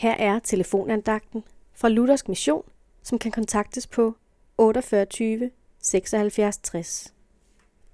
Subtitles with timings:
[0.00, 2.64] Her er telefonandagten fra Luthersk Mission,
[3.02, 4.16] som kan kontaktes på
[4.58, 5.50] 48
[5.82, 7.14] 76 60.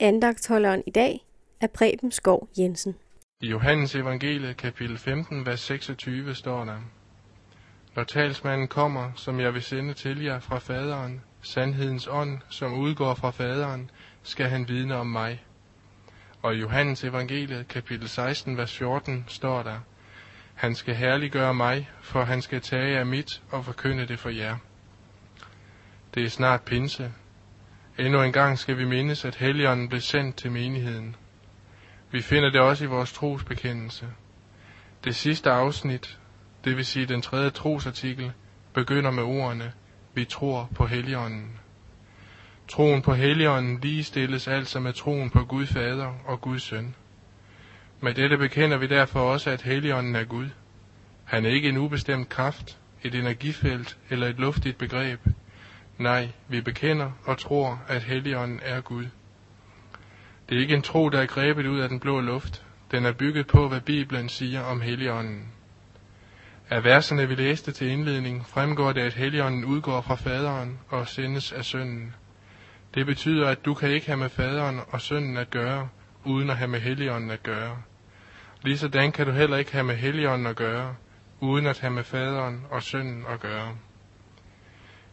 [0.00, 1.26] Andagtholderen i dag
[1.60, 2.94] er Preben Skov Jensen.
[3.40, 6.80] I Johannes evangeliet kapitel 15, vers 26 står der,
[7.96, 13.14] Når talsmanden kommer, som jeg vil sende til jer fra faderen, sandhedens ånd, som udgår
[13.14, 13.90] fra faderen,
[14.22, 15.44] skal han vidne om mig.
[16.42, 19.80] Og i Johannes evangeliet kapitel 16, vers 14 står der,
[20.56, 24.56] han skal herliggøre mig, for han skal tage af mit og forkynde det for jer.
[26.14, 27.12] Det er snart pinse.
[27.98, 31.16] Endnu en gang skal vi mindes, at Helligånden blev sendt til menigheden.
[32.10, 34.06] Vi finder det også i vores trosbekendelse.
[35.04, 36.18] Det sidste afsnit,
[36.64, 38.32] det vil sige den tredje trosartikel,
[38.72, 39.72] begynder med ordene,
[40.14, 41.58] vi tror på Helligånden.
[42.68, 46.94] Troen på Helligånden ligestilles altså med troen på Gud Fader og Guds Søn.
[48.00, 50.48] Med dette bekender vi derfor også, at Helligånden er Gud.
[51.24, 55.20] Han er ikke en ubestemt kraft, et energifelt eller et luftigt begreb.
[55.98, 59.06] Nej, vi bekender og tror, at Helligånden er Gud.
[60.48, 62.64] Det er ikke en tro, der er grebet ud af den blå luft.
[62.90, 65.52] Den er bygget på, hvad Bibelen siger om Helligånden.
[66.70, 71.52] Af verserne, vi læste til indledning, fremgår det, at Helligånden udgår fra faderen og sendes
[71.52, 72.14] af sønnen.
[72.94, 75.88] Det betyder, at du kan ikke have med faderen og sønnen at gøre,
[76.26, 77.82] uden at have med Helligånden at gøre.
[78.62, 80.96] Ligesådan kan du heller ikke have med Helligånden at gøre,
[81.40, 83.76] uden at have med faderen og sønnen at gøre.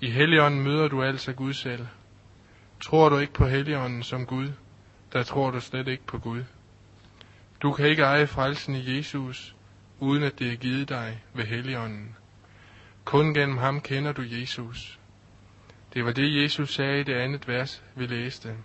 [0.00, 1.86] I Helligånden møder du altså Gud selv.
[2.80, 4.48] Tror du ikke på Helligånden som Gud,
[5.12, 6.44] der tror du slet ikke på Gud.
[7.62, 9.56] Du kan ikke eje frelsen i Jesus,
[9.98, 12.16] uden at det er givet dig ved Helligånden.
[13.04, 14.98] Kun gennem ham kender du Jesus.
[15.94, 18.56] Det var det, Jesus sagde i det andet vers, vi læste.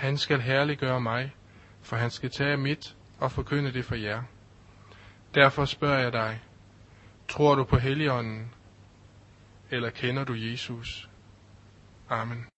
[0.00, 1.34] Han skal herliggøre mig,
[1.82, 4.22] for han skal tage mit og forkynde det for jer.
[5.34, 6.40] Derfor spørger jeg dig,
[7.28, 8.54] tror du på Helligånden,
[9.70, 11.08] eller kender du Jesus?
[12.08, 12.50] Amen.